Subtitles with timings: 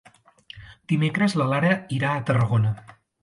[0.93, 2.73] Dimecres na Lara irà a Tarragona.